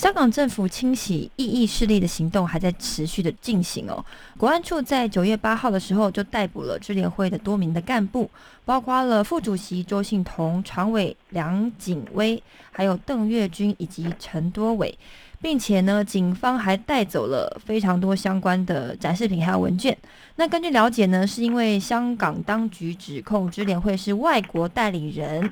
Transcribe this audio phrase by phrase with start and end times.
[0.00, 4.02] 香港政府清洗异议势力的行动还在持续的进行哦。
[4.38, 8.30] 国安处在九月八号的时候就逮捕了支联会的多名的干部，
[8.64, 12.42] 包括了副主席周信彤、常委梁景威，
[12.72, 14.98] 还有邓月君以及陈多伟。
[15.42, 19.96] 并且呢，警方还带走了非常多相关的展示品还有文件。
[20.36, 25.50] 那根据了解呢，是因为香港当局指控支联会是外国代理人，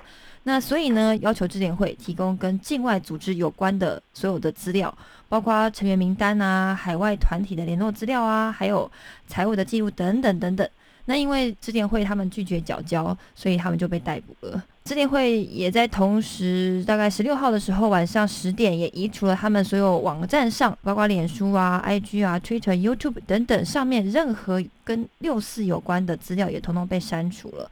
[0.48, 4.92] 那所以呢，要求支联会提供跟境外组织有关的所有的资料，
[5.28, 8.90] 包括成员名单啊、海外团体的联络资料啊，还有
[9.26, 10.66] 财务的记录等等等等。
[11.04, 14.64] 那因为支联会他们拒绝缴交，所以他们就被逮捕了。
[14.84, 27.70] 支联会也在同时，大概十六号的时候晚上十点，也移除了他们所有网站上，包括脸书啊、IG 啊、Twitter、YouTube 等等上面任何跟六四有关的资料，也统统被删除了。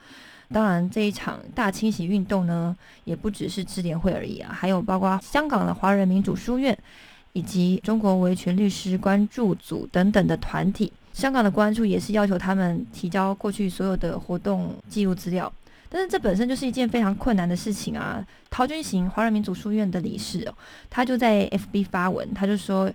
[0.53, 6.77] 当然，这一场大清洗运动呢，也不只是智联会而已啊，还有包括香港的华人民主书院，
[7.33, 10.93] 以及中国维权律师关注组等等的团体。
[11.13, 15.53] 香港的关注也是要求他们提交过去所有的活动记录资料，
[15.89, 18.25] 但是这本身就是一件非常困难的事情啊。
[18.49, 20.55] 陶君行华人民主书院的理事哦，
[20.89, 22.93] 他就在 FB 发文，他就说，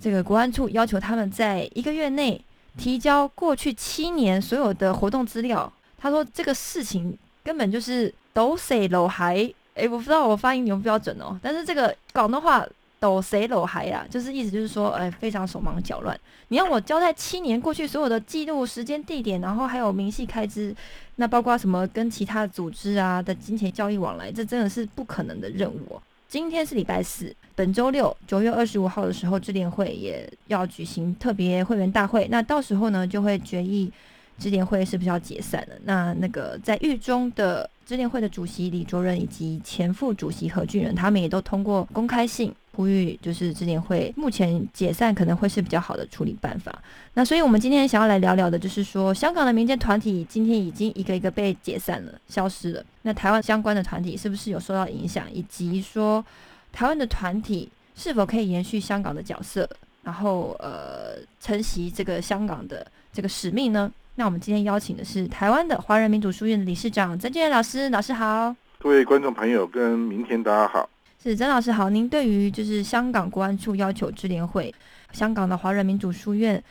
[0.00, 2.40] 这个国安处要求他们在一个月内
[2.78, 5.70] 提交过去七年所有的活动资料。
[5.98, 9.36] 他说这个事情根本就是抖谁楼还，
[9.74, 12.66] 诶，我不知道我发音有没有标准哦，但是这个广东话。
[12.98, 14.06] 抖谁搂孩啊？
[14.08, 16.18] 就是意思就是说，哎，非常手忙脚乱。
[16.48, 20.74] 你要我交代七年过去所有的记录、时间、地点，然后还有明细开支，
[21.16, 26.00] 那包括什么跟其他组织啊的金钱交易往来，这真的是不可能的任务。
[26.26, 33.92] 今天是礼拜四，本周六九月二十五号的时候，支联会也要举行特别会员大会，那到时候呢就会决议
[34.38, 35.74] 支联会是不是要解散了。
[35.84, 42.54] 那那个在狱中的支联会的主席李卓人以及前副主席何俊仁，他们也都通过公开信。
[42.72, 46.78] 呼吁就是支联会目前解散可能会是比较好的处理办法。
[47.14, 52.84] 那所以我们今天想要来聊聊的，就是说香港的民间团体今天已经一个一个被解散了、消失了。
[53.00, 56.22] 那台湾相关的团体是不是有受到影响，以及说
[56.70, 59.66] 台湾的团体是否可以延续香港的角色，
[60.02, 63.90] 然后呃承袭这个香港的这个使命呢？
[64.18, 68.56] 那我们今天邀请的是台湾的华人民主书院的理事长曾俊元老师，老师好。
[68.78, 70.88] 各位观众朋友跟明天大家好。
[71.22, 74.74] 是曾老师好，您对于就是香港国安处要求支联会、
[75.12, 76.62] 香港的华人民主书院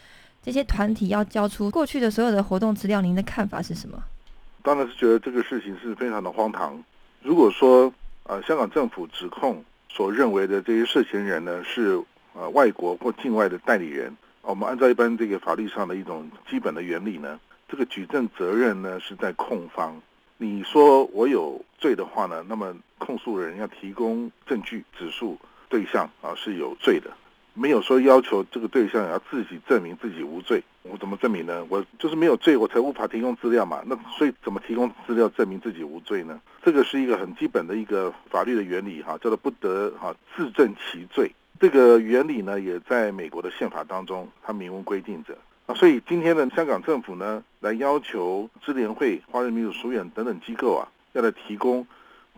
[0.42, 4.04] 这些团体要交出过去的所有的活动资料，您的看法是什么？
[4.64, 6.84] 当然是觉得这个事情是非常的荒唐。
[7.22, 12.02] 如果说呃香港政府指控所认为的这些涉嫌人呢是
[12.34, 14.12] 呃外国或境外的代理人，
[14.46, 20.00] 我们按照一般这个法律上的一种基本的原理呢，这个举证责任呢是在控方。
[20.38, 27.10] 你说我有罪的话呢，那么控诉人要提供证据指述对象啊是有罪的，
[27.56, 30.64] 没有说要求这个对象要自己证明自己无罪。
[30.84, 31.66] 我怎么证明呢？
[31.68, 33.82] 我就是没有罪，我才无法提供资料嘛。
[33.88, 36.40] 那所以怎么提供资料证明自己无罪呢？
[36.62, 41.32] 这个是一个很基本的一个法律的原理哈，叫做不得哈自证其罪。
[41.60, 45.38] 这个原理呢，也在美国的宪法当中，它明文规定着。
[45.68, 51.88] 啊，所以今天的香港政府呢，来要求支联会、华人民主书院等等机构啊，要来提供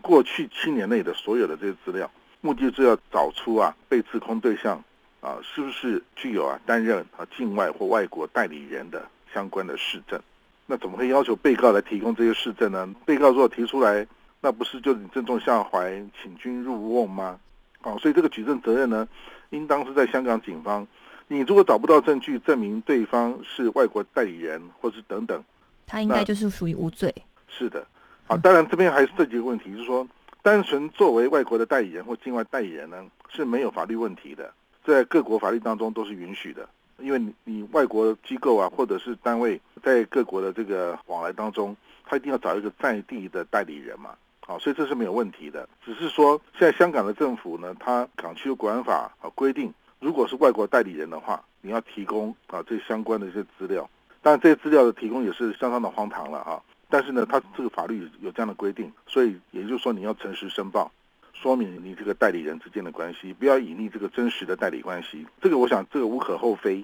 [0.00, 2.10] 过去七年内的所有的这些资料，
[2.40, 4.82] 目的是要找出啊被指控对象
[5.20, 9.04] 啊是不是具有啊担任啊境外或外国代理人的
[9.34, 10.18] 相关的市政。
[10.64, 12.88] 那怎么会要求被告来提供这些市政呢？
[13.04, 14.06] 被告如果提出来，
[14.40, 17.38] 那不是就你正中下怀，请君入瓮吗？
[17.82, 19.06] 啊，所以这个举证责任呢，
[19.50, 20.86] 应当是在香港警方。
[21.28, 25.44] 你如果找不到证据证明对方是外国代理人，或是等等，
[25.86, 27.14] 他应该就是属于无罪。
[27.48, 27.86] 是的，
[28.26, 30.06] 啊，当然这边还是涉及一个问题，就是说，
[30.42, 34.52] 单纯作为外国的代理人或境外代理人呢，是没有法律问题的，
[34.84, 36.66] 在各国法律当中都是允许的。
[36.98, 44.16] 因为你你外国机构啊，或者是单位在各国的这个往来当中，他一定要找一个在地的代理人嘛，
[44.48, 45.68] 好，所以这是没有问题的。
[45.84, 53.86] 只是说现在香港的政府呢，它港区国安法啊规定，如果是外国代理人的话，你要提供啊这相关的一些资料。
[54.22, 60.90] 但这些资料的提供也是相当的荒唐了啊，但是呢，它这个法律有这样的规定，所以也就是说你要诚实申报。
[61.34, 65.26] 说明你这个代理人之间的关系，不要隐匿这个真实的代理关系。
[65.42, 66.82] 这个我想这个无可厚非。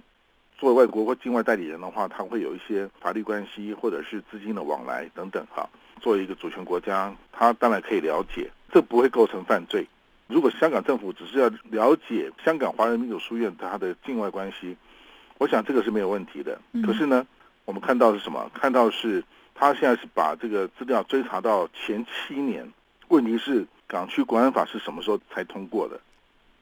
[0.59, 5.67] 作为外国或境外代理人的话，他会有一些法律关系或者是资金的往来等等哈。
[6.05, 9.87] 作为一个主权国家，他当然可以了解，这不会构成犯罪。
[10.27, 14.77] 如果香港政府只是要了解香港华人民主书院它的境外关系，
[15.39, 16.61] 我想这个是没有问题的。
[16.85, 17.27] 可是呢，
[17.65, 18.51] 我们看到是什么？
[18.53, 19.25] 看到是
[19.55, 22.71] 他现在是把这个资料追查到前七年。
[23.09, 23.67] 问题是。
[23.87, 26.01] 港区国安法是什么时候才通过的？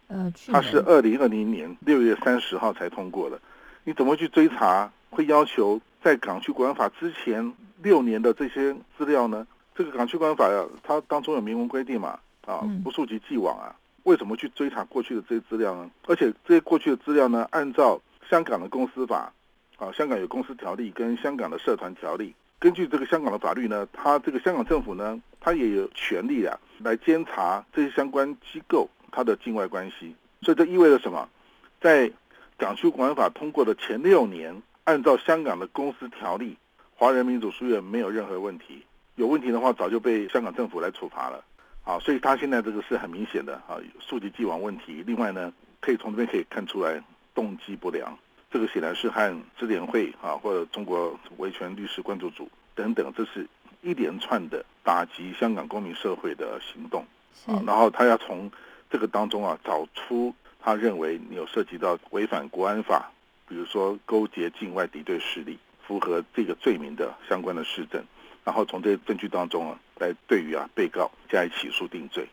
[0.09, 3.41] 呃，它是二零二零年六月三十号才通过的。
[3.85, 4.91] 你怎么去追查？
[5.09, 9.47] 会要求在港区国安法之前六年的这些资料呢？
[9.75, 12.19] 这个港区国安法呀，它当中有明文规定嘛？
[12.45, 13.75] 啊，不溯及既往啊。
[14.03, 15.89] 为什么去追查过去的这些资料呢？
[16.07, 19.33] 而且这些过去的资料呢，按照香港的公司法
[19.79, 22.35] 啊，香港有公司条例跟香港的社团条例。
[22.59, 30.15] 根据这个香港的法律呢，它这个香港政府呢，它也有权利啊，来监察这些相关机构它的境外关系。
[30.41, 31.29] 所以这意味着什么？
[31.81, 32.11] 在
[32.59, 36.57] 港区国安法通过的前六年，按照香港的公司条例，
[36.97, 38.83] 华人民主书院没有任何问题。
[39.15, 41.45] 有问题的话，早就被香港政府来处罚了。
[41.85, 45.03] 啊，所以他现在这个是很明显的啊，溯及既往问题。
[45.07, 47.01] 另外呢，可以从这边可以看出来
[47.35, 48.17] 动机不良。
[48.51, 53.47] 这个显然是和支联会啊，或者中国维权律师关注组等等，这是
[53.83, 57.05] 一连串的打击香港公民社会的行动
[57.47, 57.63] 啊。
[57.67, 58.51] 然后他要从
[58.91, 63.11] 这个当中啊，找出他认为你有涉及到违反国安法，
[63.53, 68.03] 比如说勾结境外敌对势力，符合这个罪名的相关的事证，
[68.45, 72.27] 然后从这些证据当中啊，来对于啊被告加以起诉定罪。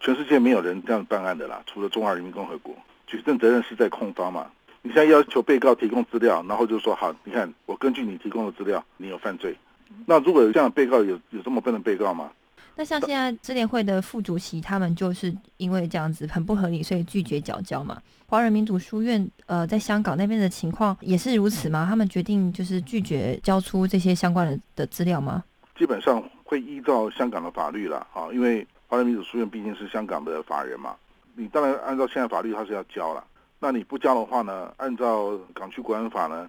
[0.00, 2.76] 全世界没有人这样办案的啦，除了中华人民共和国，
[3.06, 4.50] 举证责任是在控方嘛。
[4.82, 9.56] 你现在要求被告提供资料，然后就说好，你看我根据你提供的资料，你有犯罪。
[10.04, 12.30] 那如果有这样被告，有有这么笨的被告吗？
[12.76, 18.00] 那像现在支联会的副主席，他们就是因为这样子很不合理，所以拒绝缴交嘛。
[18.26, 21.86] 华人民主书院呃，在香港那边的情况也是如此吗？
[21.88, 25.42] 他们决定就是拒绝交出这些相关的的资料吗？
[25.78, 30.94] 基本上会依照香港的法律了啊，因为华人民主书院毕竟是香港的法人嘛，
[31.34, 33.24] 你当然按照现在法律，他是要交了。
[33.58, 34.70] 那你不交的话呢？
[34.76, 36.46] 按照港区国安法呢，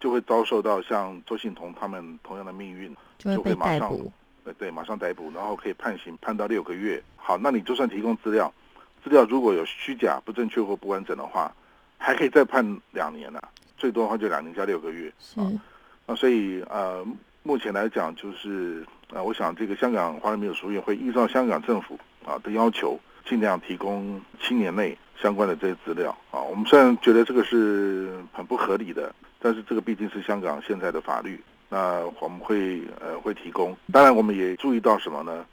[0.00, 3.92] 就会遭受到像周信彤他们同样的命运，就会马上
[4.46, 7.02] 对对，马上逮捕，然后可以判刑判到六个月。
[7.16, 8.52] 好，那你就算提供资料，
[9.02, 11.52] 资料如果有虚假、不正确或不完整的话，
[11.98, 13.40] 还可以再判两年呢，
[13.76, 15.12] 最多的话就两年加六个月。
[15.18, 15.40] 是。
[16.06, 17.04] 那所以呃，
[17.42, 24.96] 目前来讲就是呃，我想这个香港华人民主书院会依照香港政府啊的要求，尽量提供七年内。
[25.18, 29.10] 相关的这些资料啊，我们虽然觉得这个是很不合理的，
[29.40, 33.76] 但是这个毕竟是香港现在的法律，那我们会呃会提供。
[33.92, 35.44] 当然，我们也注意到什么呢？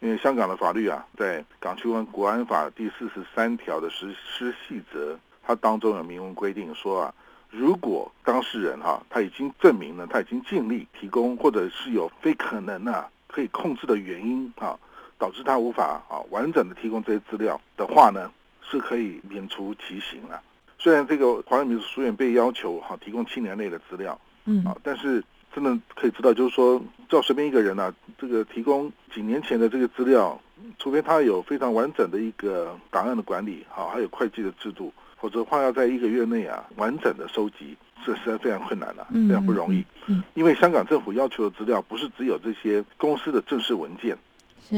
[0.00, 7.14] 因为香港的法律啊，在《港区国安法》第四十三条的实施细则，它当中有明文规定说啊，
[7.50, 14.78] 如果当事人哈他已经证明了他已经尽力提供，或者是有非可能啊可以控制的原因啊，
[15.18, 18.30] 导致他无法啊完整的提供这些资料的话呢？
[18.64, 20.40] 是可以免除其刑了。
[20.78, 25.22] 虽然这个华人民族书院被要求哈提供七年内的资料，嗯啊，但是
[25.54, 30.40] 真的可以知道，就是说，叫随便一个人呢，这个提供几年前的这个资料，
[30.78, 39.84] 除非他有非常完整的一个档案的管理，好，还有会计的制度，否则的话要在一个月内啊完整的收集，这实在非常困难了，非常不容易。
[40.06, 44.16] 嗯，因为香港政府要求的资料不是只有这些公司的正式文件，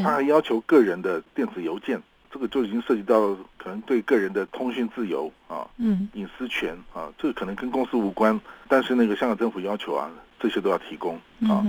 [0.02, 2.02] 他还要求个人的电子邮件。
[2.30, 11.16] 这个就已经涉及到可能对个人的通讯自由啊，嗯，隐私权啊，这个可能跟公司无关，但是那个香港政府要求啊，这些都要提供
[11.48, 11.64] 啊，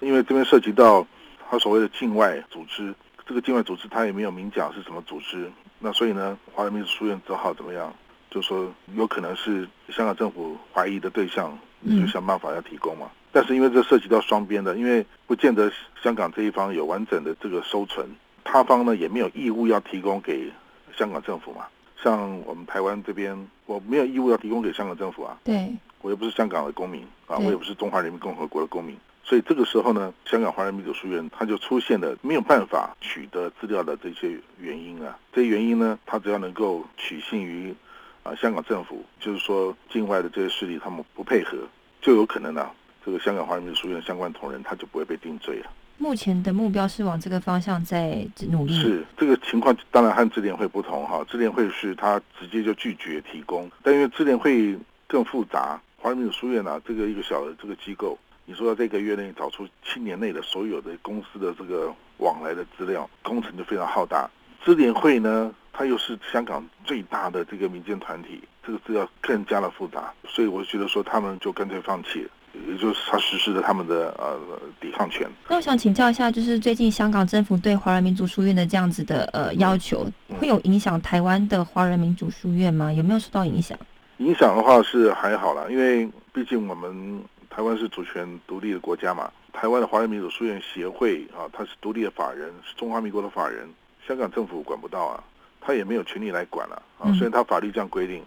[0.00, 1.06] 因为这边涉及到
[1.50, 2.94] 他所谓的境外组织，
[3.26, 7.92] 这个境外组织他也没有明讲是什么组织，那所以呢，华人民主书院只好怎么样，
[8.30, 11.56] 就说有可能是香港政府怀疑的对象，
[11.86, 15.70] 就想办法要提供嘛，但是因为这涉及到双边的，因为不见得
[16.02, 18.08] 香港这一方有完整的这个收存。
[18.44, 20.50] 他方呢也没有义务要提供给
[20.96, 21.66] 香港政府嘛，
[22.02, 25.70] 像我们台湾这边，我没有义务要提供给香港政府啊，对，
[26.00, 37.74] 我又不是香港的公民啊，我也不是中华人民共和国的公民，所以这个时候呢，香港华人民主书院它就出现了没有办法取得资料的这些原因啊，这些原因呢，它只要能够取信于
[38.22, 41.58] 啊香港政府，就是说境外的这些势力他们不配合，
[42.00, 42.70] 就有可能呢、
[43.04, 45.70] 这个香港华人民主书院相关同仁他就不会被定罪了。
[46.00, 48.80] 目前的目标是往这个方向在努力。
[48.80, 51.24] 是这个情况，当然和智联会不同哈。
[51.28, 54.78] 智联会是他直接就拒绝提供，但因为智联会
[55.08, 64.30] 更复杂，华人民主书院呢、这个一个小的这个机构，你说要在一个月内找出七年内的所有的公司的这个往来的资料，工程就非常浩大。
[64.64, 72.30] 支联会呢，它又是香港最大的这个民间团体，这个资料更加的复杂，所以我觉得说他们就干脆放弃了。
[72.66, 74.36] 也就是他实施了他们的呃
[74.80, 75.28] 抵抗权。
[75.48, 82.92] 那我想请教一下，就是最近香港政府对华人民族书院的这样子的呃要求，会有影响台湾的华人民族书院吗？
[82.92, 83.78] 有没有受到影响？
[84.18, 89.30] 影响的话是还好啦，因为毕竟我们台湾是主权独立的国家嘛。
[89.52, 93.68] 台湾的华人民主书院协会啊，它是独立的法人，是中华民国的法人，
[94.06, 95.22] 香港政府管不到啊，
[95.60, 97.06] 他也没有权利来管了啊。
[97.06, 98.22] 嗯虽然他法律这样规定，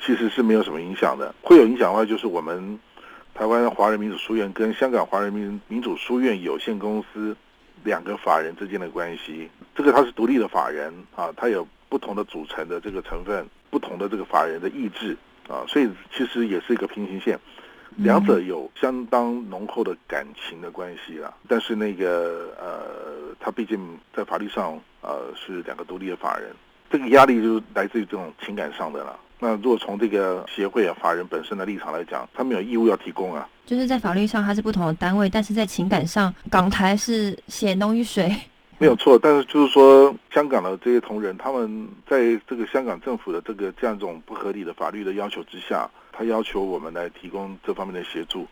[0.00, 1.34] 其实是没有什么影响的。
[1.42, 2.78] 会有影响的话，就是我们
[3.34, 7.36] 台湾华人民主书院跟香港华人民民主书院有限公司
[7.82, 9.48] 两个法人之间的关系。
[9.74, 15.16] 这个它是独立的法人啊，它有不同的组成的这个成分，不同的这个法人的意志
[15.48, 17.38] 啊，所以其实也是一个平行线。
[17.96, 23.78] 两者有相当浓厚的感情的关系啦，但是那个呃，他毕竟
[24.16, 26.50] 在法律上呃是两个独立的法人，
[26.90, 29.14] 这个压力就是来自于这种情感上的啦。
[29.38, 38.34] 那如果从这个协会啊法人本身的立场来讲，他们有义务要提供啊，就是在法律上它是不同的单位，但是在情感上，港台是血浓于水。
[38.82, 39.16] 没有错。
[39.16, 48.44] 但是就是说，香港的这些同仁，他们在这个香港政府的这个这样一种不合理的法律的要求之下，他要求我们来提供这方面的协助，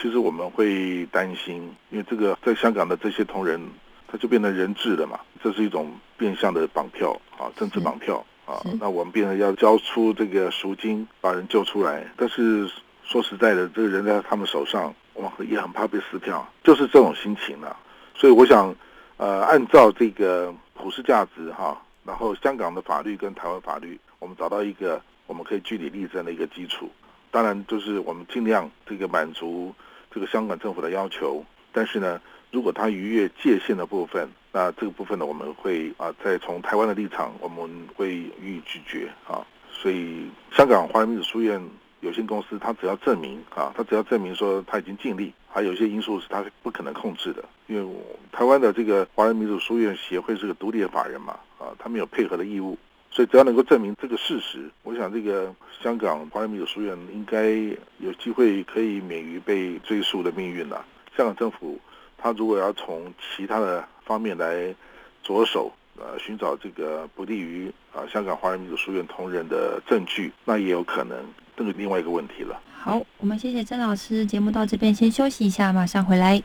[0.00, 3.60] 其实我们会担心，因为这个在香港的这些同仁，
[4.06, 8.62] 他就变成人质了嘛，这是一种变相的绑票啊，政治绑票啊。
[8.78, 12.06] 那我们变成要交出这个赎金，把人救出来。
[12.16, 12.70] 但是
[13.02, 17.76] 说实在的，这个人在他们手上，我们也很怕被撕票，就是这种心情啊。
[18.14, 18.74] 所以我想，
[19.18, 26.90] 呃，按照这个普世价值哈，然后香港的法律跟台湾法律，我们找到一个我们可以据理力争的一个基础。
[27.30, 29.74] 当然，就是我们尽量这个满足
[30.10, 32.20] 这个香港政府的要求，但是呢，
[32.50, 39.44] 如果他逾越界限的部分，那这个部分呢，我们会啊，再从台湾的立场，我们会予以拒绝啊。
[39.70, 41.62] 所以，香港华人民主书院
[42.00, 47.96] 有限公司，他只要证明啊，他只要证明说他已经尽力，还有一些因素是它不可能控制的，因为
[48.32, 52.78] 台湾的这个华人民主书院协会是个独立的法人嘛，啊，他们有配合的义务，
[53.10, 57.50] 所以只要能够证明这个事实，我想这个香港华人民主书院应该
[57.98, 60.84] 有机会可以免于被追溯的命运了。
[61.16, 61.78] 香港政府
[62.18, 64.74] 他如果要从其他的方面来
[65.22, 71.16] 着手，呃，寻找这个不利于啊、香港华人民主书院同仁的证据，那也有可能，
[71.56, 72.60] 这个另外一个问题了。
[72.78, 76.42] 好，我们谢谢曾老师，节目到这边先休息一下，马上回来。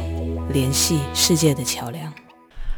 [0.50, 2.14] 联系世界的桥梁。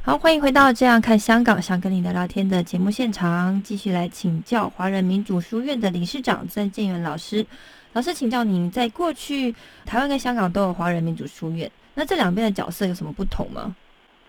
[0.09, 7.45] 好，欢迎回到《这样看香港》，想跟你聊聊天的节目现场，继续来请教华人民主书院的理事长曾建元老师。
[7.93, 9.53] 老师，请教您，在过去
[9.85, 13.75] 台湾跟香港都有华人民主书院，那这两边的角色有什么不同吗？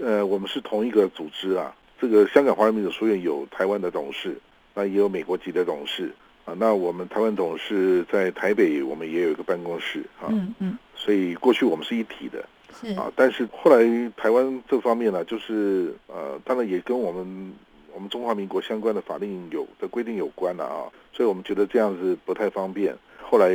[0.00, 1.75] 呃，我们是同一个组织啊。
[1.99, 4.38] 这个香港华人民主书院有台湾的董事，
[4.75, 6.52] 那也有美国籍的董事啊。
[6.58, 10.28] 那我们台湾董事在台北，我们也有一个办公室啊。
[10.28, 12.60] 嗯嗯，所以过去我们是一体的是
[12.97, 13.11] 啊。
[13.17, 17.53] 但是后来台湾这方面呢，就是呃，当然也跟我们
[17.95, 20.89] 我们中华民国相关的法令有的规定有关了啊。
[21.12, 22.97] 所以我们觉得这样子不太方便。
[23.23, 23.50] 后来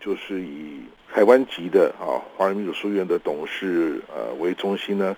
[0.00, 0.80] 就是以
[1.12, 5.16] 台湾籍的啊华人民主书院的董事呃为中心呢。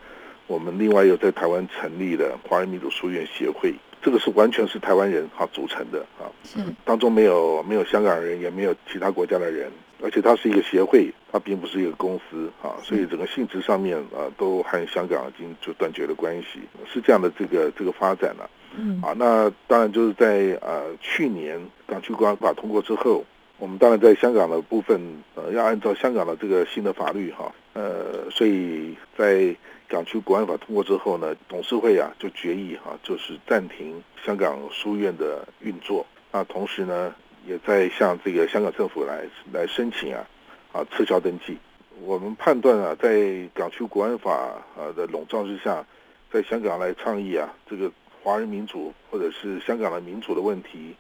[0.49, 3.75] 我们另外又在台湾成立了华人民主书院协会，
[4.07, 6.61] 这个是完全是台湾人哈组成的啊，是。
[6.85, 9.69] 当中没有没有香港人，也没有其他国家的人，
[10.01, 19.03] 而且它是一个协会，它并不是一个公司啊，所以整个性质上面啊都和香港已经就断绝了关系，是这样的这个这个发展了、嗯。
[19.03, 19.13] 啊。
[19.17, 23.25] 那当然就是在呃去年港区国安法通过之后，
[23.59, 25.01] 我们当然在香港的部分，
[25.35, 29.53] 呃，要按照香港的这个新的法律哈，呃，所以在
[29.89, 36.05] 港区国安法通过之后呢，董事会啊就决议哈，就是暂停香港书院的运作。
[36.33, 37.15] 那同时呢，
[37.47, 40.27] 也在向这个香港政府来来申请啊，
[40.73, 41.57] 啊撤销登记。
[42.05, 44.33] 我们判断啊，在港区国安法
[44.77, 45.85] 啊的笼罩之下，
[46.31, 47.91] 在香港来倡议啊，这个
[48.23, 50.95] 华人民主或者是香港的民主的问题，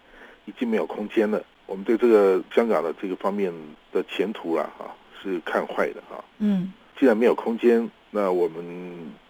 [0.47, 1.43] 已经没有空间了。
[1.67, 3.53] 我们对这个香港的这个方面
[3.93, 6.25] 的前途啊，啊是看坏的啊。
[6.39, 8.65] 嗯，既然没有空间，那我们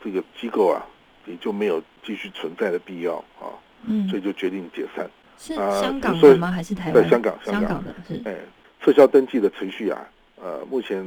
[0.01, 0.87] 这个机构啊，
[1.27, 3.51] 也就没有继续存在的必要啊。
[3.85, 5.11] 嗯，所以就决定解散。
[5.37, 6.53] 是香港的吗？
[6.53, 7.03] 还是台湾？
[7.03, 8.23] 在香港，香港的是。
[8.25, 8.37] 哎，
[8.81, 10.09] 撤销登记的程序啊，
[10.41, 11.05] 呃，目前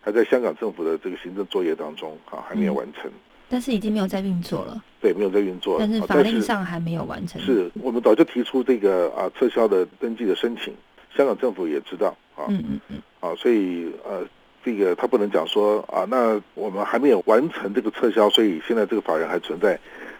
[0.00, 3.10] 还在香港政府的这个行政作业当中啊，还没有完成。
[3.48, 4.80] 但是已经没有在运作了。
[5.00, 5.76] 对，没有在运作。
[5.80, 7.42] 但是法令上还没有完成。
[7.42, 10.72] 是我们早就提出这个啊撤销的登记的申请，
[11.16, 12.46] 香港政府也知道啊。
[12.48, 13.02] 嗯嗯嗯。
[13.20, 14.24] 啊，所以呃，
[14.68, 19.78] 这个他不能讲说啊，那我们还没有完成这个撤销，所以现在这个法人还存在。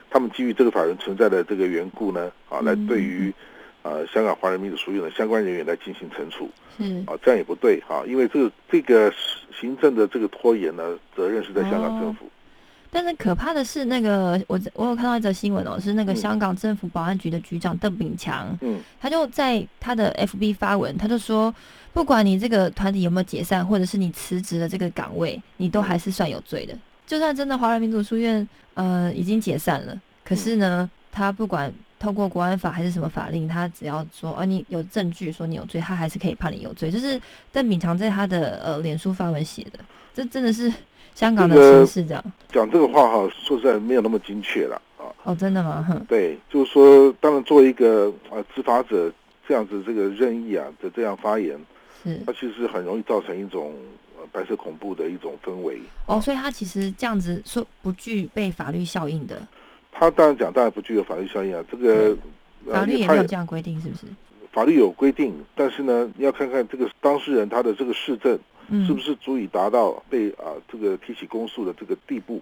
[0.09, 3.31] 他们基于这个法人存在的这个缘故呢，啊，来对于
[3.83, 6.49] 呃香港华人民主书院的相关人员来进行惩处。
[6.79, 7.05] 嗯。
[7.07, 9.13] 啊，这样也不对哈，因为这个这个
[9.53, 12.25] 行政的这个拖延呢，责任是在香港政府。
[12.91, 21.55] 但是可怕的是，那个我我有看到一则新闻哦，是那个香港政府保安局的局长邓炳强，嗯，他就在他的 FB 发文，他就说，
[21.93, 26.75] 不管你这个团体有没有解散，或者是你辞职的这个岗位，你都还是算有罪的。
[27.07, 36.91] 就算真的华人民主书院呃已经解散了，可是呢，他不管透过国安法还是什么法令，他只要说啊你有证据说你有罪，他还是可以判你有罪。
[36.91, 37.21] 就是
[37.53, 39.79] 邓炳强在他的呃脸书发文写的，
[40.15, 40.73] 这真的是。
[41.19, 45.11] 香港的城市这样讲这个话哈，说实在没有那么精确了啊。
[45.25, 45.85] 哦，真的吗？
[46.09, 49.13] 对，就是说，当然作为一个啊执法者
[49.45, 51.59] 这样子这个任意啊的这样发言，
[52.05, 53.75] 是它其实很容易造成一种
[54.31, 55.81] 白色恐怖的一种氛围。
[56.07, 59.43] 哦，所以他其实这样子说不具备法律效应的。
[59.91, 61.61] 他当然讲，当然不具有法律效应啊。
[61.69, 62.17] 这个
[62.65, 64.07] 法律也没有这样规定，是不是？
[64.53, 68.39] 法律有规定，但是呢，你要看看这个当事人他的这个市政。
[68.87, 72.41] 是不是足以达到被啊这个提起公诉的这个地步？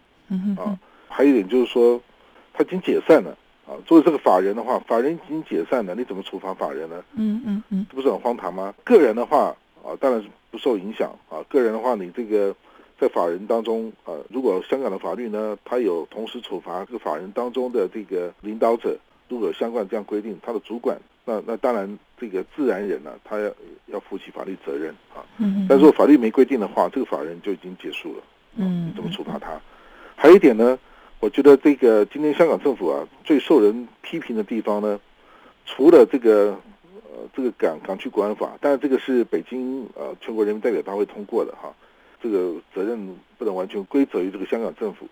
[0.59, 2.01] 啊，还有一点就是说，
[2.53, 3.31] 他已经解散了
[3.67, 3.79] 啊。
[3.87, 7.05] 作为这个法人的话，法人已经解散了，你怎么处罚法人呢？
[7.15, 8.75] 嗯嗯嗯，这不是很荒唐吗？
[8.83, 11.39] 个人的话啊，当然是不受影响啊。
[11.49, 12.55] 个人的话，你这个
[12.99, 20.99] 在法人当中啊，如果香港的法律呢，它有同时处罚这个法人当中的这个领导者，如果有相关这样规定，他的主管。
[21.29, 23.53] 那那当然，这个自然人呢，他要
[23.87, 25.27] 要负起法律责任啊。
[25.39, 25.67] 嗯。
[25.69, 28.23] 但是如果法律没规定的话，这个法人就已经结束了。
[28.55, 28.93] 嗯。
[28.95, 29.61] 怎么处罚他？
[30.15, 30.79] 还有一点呢，
[31.19, 35.01] 我觉得这个今天香港政府啊，最受人批评的地方呢，
[35.65, 36.57] 除了这个
[36.93, 41.75] 呃这个港港区国安法，但是这个是北京呃全国人民代表大会通过的哈，
[42.23, 45.09] 这个责任不能完全归责于这个香港政府。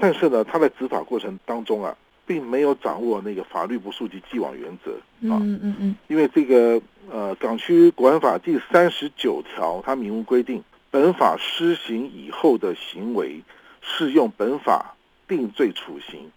[0.00, 1.96] 但是呢，他在执法过程当中啊。
[2.26, 4.92] 并没有掌握那个法律不溯及既往原则。
[5.28, 5.76] 啊，嗯嗯。
[5.80, 13.42] 嗯，因为这个呃港区国安法第三十九条，它明文规定，本法施行以后的行为
[13.82, 14.94] 适用本法
[15.28, 16.30] 定罪处刑，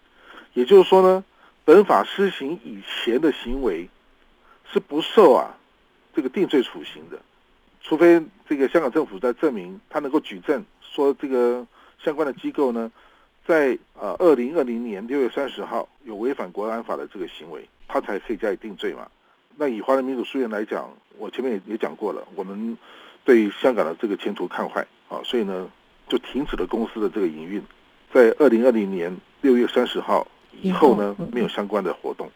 [0.54, 1.24] 也就是说呢，
[1.64, 3.90] 本法施行以前的行为
[4.72, 5.58] 是不受啊
[6.14, 7.20] 这个定罪处刑的，
[7.82, 11.66] 除非这个香港政府在证明他能够举证说这个
[12.04, 12.92] 相关的机构呢。
[13.48, 19.08] 在呃，二零二零年六月三十号有违反国安法的这个行为，他才可以加以定罪嘛。
[19.56, 22.78] 那以华人民主书院来讲，我前面也也讲过了，我们
[23.24, 25.72] 对香港的这个前途看坏啊，所以呢
[26.10, 27.64] 就停止了公司的这个营运。
[28.14, 30.28] 在二零二零年六月三十号
[30.62, 32.30] 以后呢，没有相关的活动。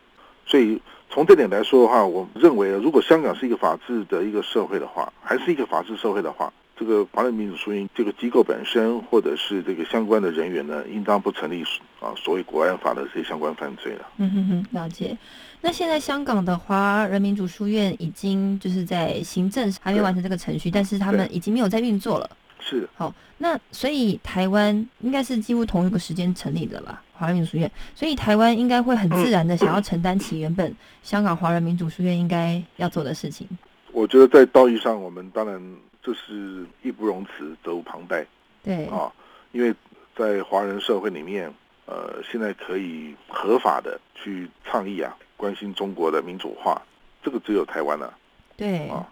[0.45, 6.53] 所以从这点来说的话，我认为如果香港是一个法治的一个社会的话，还是一个法治社会的话。
[6.77, 11.63] 这个华人民主书院这个机构本身，或者是这个相关的人员呢，应当不成立
[11.99, 14.07] 啊所谓国安法的这些相关犯罪了。
[14.17, 15.15] 嗯哼哼，了解。
[15.61, 22.27] 那现在香港的华人民主书院已经就是在行政还没完成这个程序，但是他们已经没有在运作了。
[22.59, 22.89] 是。
[22.95, 27.03] 好，那所以台湾应该是几乎同一个时间成立的吧？
[27.13, 33.47] 华人民主书院，所以台湾应该会很自然的想要承担起原本香港华人民主书院应该要做的事情。
[33.91, 35.61] 我觉得在道义上，我们当然。
[36.03, 38.25] 这是义不容辞，责无旁贷。
[38.63, 39.11] 对啊，
[39.51, 39.73] 因为
[40.15, 41.53] 在华人社会里面，
[41.85, 46.81] 呃，现在可以合法的去倡议啊，关心中国的民主化，
[47.23, 48.13] 这个只有台湾了。
[48.57, 49.07] 对啊，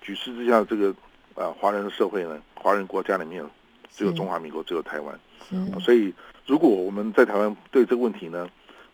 [0.00, 0.94] 举世之下，这个
[1.34, 3.44] 呃，华人的社会呢，华人国家里面
[3.90, 5.18] 只有中华民国，只有台湾。
[5.80, 6.12] 所以，
[6.46, 8.48] 如果我们在台湾对这个问题呢，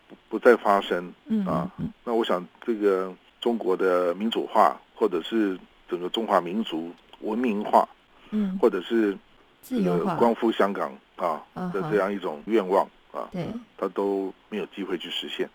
[0.07, 1.13] 不不再发生
[1.47, 1.71] 啊，
[2.03, 5.57] 那我想这个中国的民主化或者是。
[5.89, 7.87] 整个中华民族文明化，
[8.31, 9.17] 嗯，或者是
[9.61, 11.41] 自由化光复香港啊
[11.73, 13.45] 的这样一种愿望啊，对，
[13.77, 15.49] 他都没有机会去实现。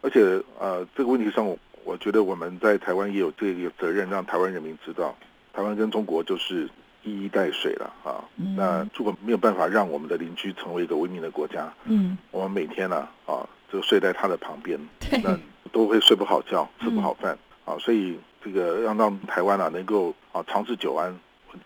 [0.00, 0.20] 而且
[0.60, 5.14] 呃，这个问题上，我我觉得我们在台湾也有这个责任，让台湾人民知道，
[5.52, 6.68] 台湾跟中国就是
[7.02, 8.22] 一衣带水了啊。
[8.36, 14.78] 嗯那如果没有办法让我们的邻居成为一个文明的国家，嗯，我们每天呢啊就睡在他的旁边，
[15.22, 15.36] 那
[15.72, 17.78] 都会睡不好觉，吃不好饭、嗯啊。
[17.80, 18.18] 所以
[18.52, 21.14] 这个让让台湾啊能够啊长治久安，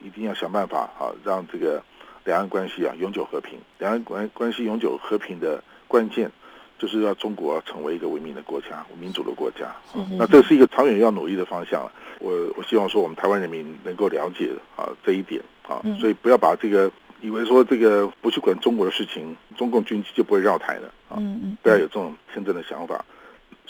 [0.01, 1.83] 一定要想办法啊让这个
[2.25, 3.59] 两岸关系啊永久和平。
[3.79, 6.31] 两岸关关系永久和平的关键。
[6.79, 9.73] 就是要中国成为一个文明的国家、民主的国家，
[10.19, 11.93] 那这是一个长远要努力的方向了。
[12.19, 16.91] 我我希望说，我们台湾人民能够了解啊这一点啊，嗯所以不要把这个
[17.21, 21.23] 以为说这个不去管中国的事情，中共军机就不会绕台了啊，
[21.63, 23.05] 不要有这种天真的想法。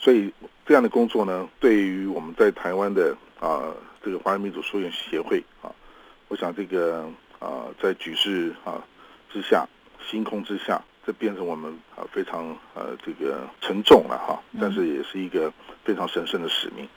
[0.02, 0.30] 所以
[0.66, 3.72] 这样的工作呢，对于我们在台湾的啊
[4.04, 5.72] 这个华人民主书院协会啊，
[6.26, 8.82] 我想这个啊在局势啊
[9.32, 9.66] 之下、
[10.10, 10.82] 星空之下。
[11.04, 16.88] 这变成我们啊非常呃这个沉重了哈，但是也是一个非常神圣的使命。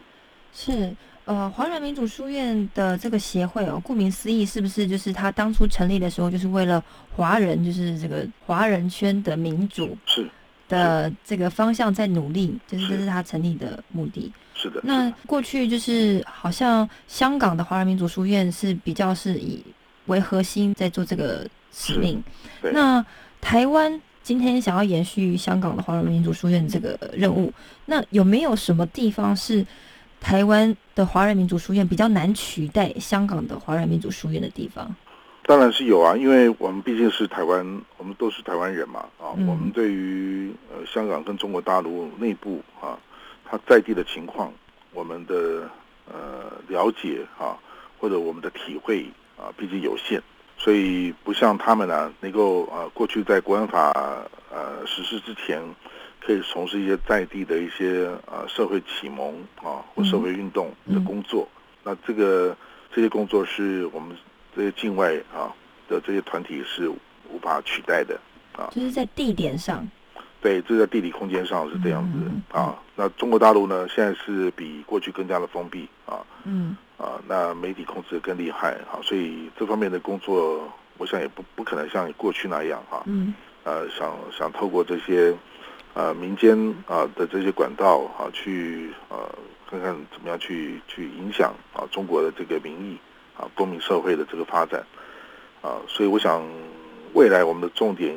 [0.54, 6.84] 是呃，华人民主书院的这个协会哦，顾名思义，是不是就是他当初成立的时候，就是为了
[7.16, 10.30] 华人，就是这个华人圈的民主是
[10.68, 14.32] 的这个方向在努力，就是这是他成立的目的。
[14.54, 14.82] 是的。
[14.84, 19.64] 那过去就是好像香港的华人民族书院是比较是以
[20.06, 22.24] 为核心在做这个使命，
[22.74, 23.06] 那。
[23.42, 27.54] 台湾今天想要延续香港的华人民族书院这个任务，
[27.86, 29.64] 那有没有什么地方是
[30.20, 34.96] 台湾的华人民族书院比较难取代香港的华人民族书院的地方？
[35.48, 42.98] 当然是有啊，因为我们毕竟是台湾，我们都是台湾人嘛啊，嗯、我们对于呃香港跟中国大陆内部啊，
[43.46, 44.52] 它在地的情况，
[44.92, 45.70] 我们的
[46.12, 47.56] 呃了解啊，
[48.00, 49.06] 或者我们的体会
[49.38, 50.22] 啊，毕竟有限。
[50.58, 53.92] 所以不像他们呢，能够呃过去在国安法
[54.50, 55.62] 呃实施之前，
[56.26, 61.48] 可以从事一些在地的一些呃社会启蒙啊或社会运动的工作。
[61.84, 62.58] 那这个
[62.92, 64.18] 这些工作是我们
[64.56, 65.52] 这些境外啊
[65.90, 68.20] 的这些团体是无法取代的
[68.56, 68.70] 啊。
[68.72, 69.86] 就是在地点上。
[70.42, 72.78] 对，这在地理空间上是这样子啊。
[72.96, 76.24] 那中国大陆呢，现在是比过去更加的封闭啊。
[76.44, 76.78] 嗯。
[76.98, 83.04] 啊，那媒体控制更厉害啊，所以这方面的工作，我想也不不可能像过去那样哈、啊。
[83.08, 83.34] 嗯。
[83.64, 85.36] 呃，想想透过这些
[85.96, 86.56] 呃民间
[86.88, 89.18] 啊的这些管道啊，去呃
[89.68, 92.98] 看看怎么样去去影响啊中国的这个民意
[93.38, 94.86] 啊公民社会的这个发展
[95.62, 96.44] 啊，所以我想
[97.14, 98.16] 未来我们的重点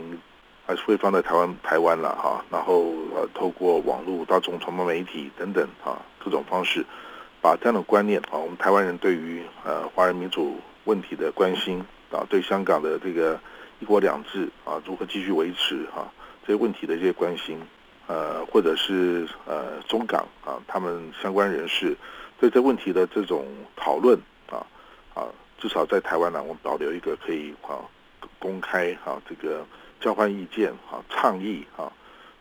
[0.67, 6.85] 还是会放在台湾台湾了哈、然后呃透过网络、大众传播媒体等等啊各种方式。
[7.41, 11.79] 把这样的观念啊，我们台湾人对于呃华人民主问题的关心
[12.11, 13.39] 啊，对香港的这个
[13.79, 16.11] 一国两制啊如何继续维持啊
[16.45, 17.57] 这些问题的一些关心，
[18.09, 21.97] 呃，或者是呃中港啊他们相关人士
[22.41, 24.19] 对这问题的这种讨论
[25.19, 25.27] 啊啊，
[25.59, 27.83] 至少在台湾呢，我们保留一个可以啊
[28.39, 29.67] 公开啊这个
[30.01, 31.91] 交换意见啊倡议啊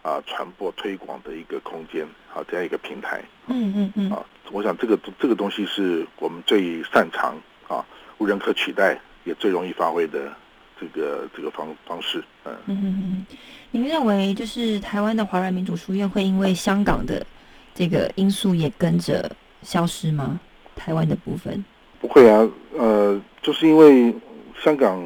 [0.03, 3.23] 啊传播推广的一个空间啊这样一个平台。
[3.47, 4.11] 嗯嗯嗯。
[4.11, 4.23] 啊。
[4.51, 7.35] 我想这个这个东西是我们最擅长
[7.67, 7.83] 啊，
[8.17, 10.31] 无人可取代，也最容易发挥的
[10.79, 12.23] 这个这个方方式。
[12.45, 13.25] 嗯嗯嗯，
[13.71, 17.25] 您认为就是台湾的华人民主书院会因为香港的
[17.73, 19.29] 这个因素也跟着
[19.63, 20.39] 消失吗？
[20.77, 21.65] 台湾的部分
[21.99, 24.13] 不会啊，呃，就是因为
[24.61, 25.01] 香港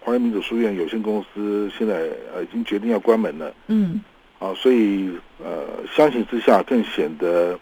[0.00, 3.54] 华人民主书院有限公司现在呃已经决定要关门了。
[3.68, 4.00] 嗯。
[4.38, 5.10] 啊，所以
[5.44, 7.58] 呃，相形之下更显得。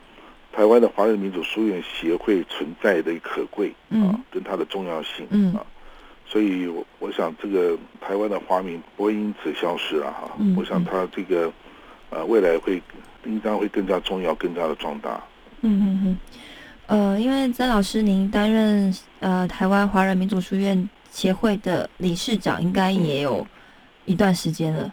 [0.51, 5.65] 台湾的华人民主书院协会存在的可贵啊，跟它的重要性嗯啊，
[6.27, 10.33] 所以我我想这个台湾的华民不会因此消失了哈。
[10.41, 11.53] 嗯、我想它这个
[12.11, 12.83] 呃未来会
[13.25, 15.23] 应当会更加重要，更加的壮大。
[15.61, 16.19] 嗯嗯嗯，
[16.89, 23.47] 呃，因为曾老师您担任呃台湾华人民主书院协会的理事长，应该也有
[24.05, 24.93] 一段时间了。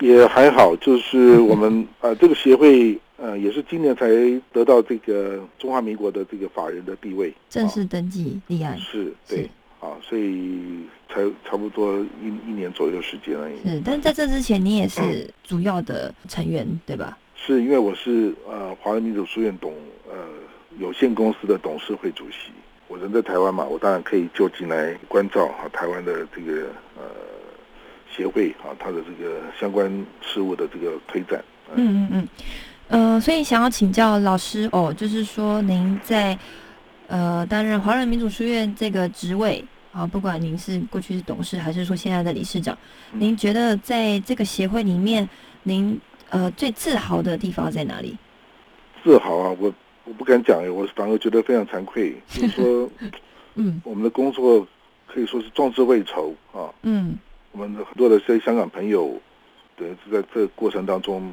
[0.00, 2.98] 也还好，就是我们 呃这个协会。
[3.16, 4.06] 呃，也是今年才
[4.52, 8.76] 得到这个中华民国的这个法人的地位，正式登记立案。
[8.78, 9.48] 是，对，
[9.80, 13.54] 啊，所以才差不多一一年左右时间而已。
[13.64, 17.16] 是，但在这之前，你也是主要的成员，嗯、对吧？
[17.36, 19.72] 是因为我是呃华人民主书院董
[20.10, 20.16] 呃
[20.78, 22.50] 有限公司的董事会主席，
[22.88, 27.02] 我人在台湾嘛，我当然可以就近来关照哈台湾的这个呃
[28.14, 31.42] 协会啊，它的这个相关事务的这个推展。
[31.74, 32.28] 嗯嗯嗯。
[32.88, 36.38] 呃，所以想要请教老师哦，就是说您在
[37.06, 42.76] 呃担任华人民主书院这个职位啊，不管您是过去是董事，还是说现在的理事长，
[43.12, 45.26] 您觉得在这个协会里面，
[45.62, 48.16] 您呃最自豪的地方在哪里？
[49.02, 49.72] 自豪啊，我
[50.04, 52.90] 我不敢讲哎，我反而觉得非常惭愧，就是说，
[53.56, 54.66] 嗯，我们的工作
[55.06, 57.16] 可以说是壮志未酬啊，嗯，
[57.52, 59.18] 我们的很多的这些香港朋友，
[59.76, 61.32] 等于是在这个过程当中，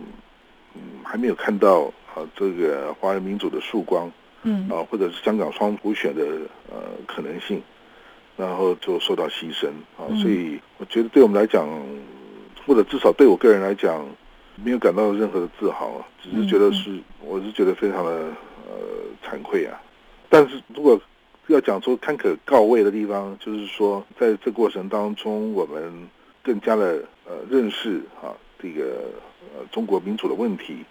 [0.75, 4.10] 嗯，还没有看到啊这个华人民主的曙光，
[4.43, 6.23] 嗯，啊，或者是香港双普选的
[6.69, 7.62] 呃可能性，
[8.38, 11.67] 然后就受到牺牲啊，所以我觉得对我们来讲，
[12.65, 14.05] 或者至少对我个人来讲。
[14.63, 18.29] 没有感到任何的自豪啊，只是觉得是，我是觉得非常的
[18.71, 19.81] 呃惭愧啊。
[20.29, 20.99] 但是如果
[21.47, 26.07] 要讲出堪可告慰的地方，就是说在这过程当中，我们
[26.41, 29.12] 更加的呃认识啊这个
[29.53, 30.86] 呃中国民主的问题，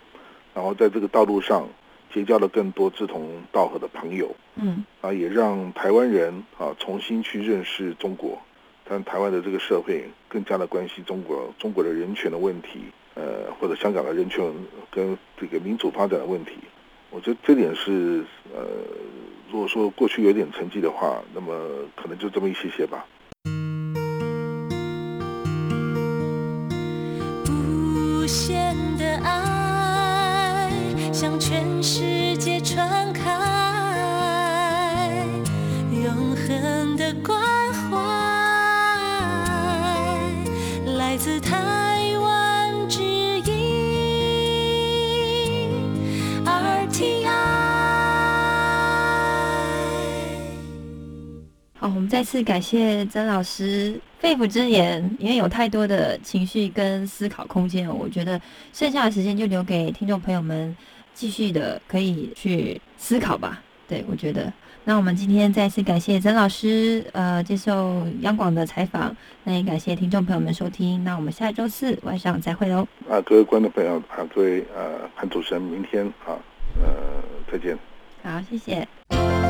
[0.54, 1.66] 然后在这个道路上
[2.12, 8.38] 结交了更多志同道合的朋友，嗯，啊也让台湾人啊重新去认识中国，
[8.86, 12.80] 让台湾的这个社会更加的关心中国中国的人权的问题。
[13.14, 14.50] 呃，或者香港的人权
[14.90, 16.52] 跟这个民主发展的问题，
[17.12, 18.64] 我觉得这点是呃，
[19.50, 21.52] 如果说过去有点成绩的话，那么
[21.96, 23.04] 可能就这么一些些吧。
[27.48, 30.70] 无限的爱
[31.12, 32.19] 向全世
[52.10, 58.38] 再次感谢曾老师肺腑之言，因为有太多的情绪跟思考空间，我觉得
[58.72, 60.76] 剩下的时间就留给听众朋友们
[61.14, 63.62] 继续的可以去思考吧。
[63.86, 72.88] 对我觉得，那我们今天再次感谢曾老师，呃，接受央广的采访，那也感谢听众朋友们收听，那我们下周四晚上再会喽。
[73.08, 76.34] 啊，各位观众朋友啊，各位呃潘主持人，明天啊，
[76.82, 76.90] 呃，
[77.52, 77.78] 再见。
[78.24, 79.49] 好，谢谢。